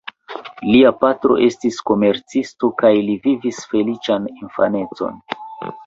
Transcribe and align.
Lia 0.69 0.91
patro 1.01 1.37
estis 1.49 1.77
komercisto 1.91 2.71
kaj 2.83 2.93
li 3.11 3.19
vivis 3.29 3.63
feliĉan 3.75 4.29
infanecon. 4.37 5.25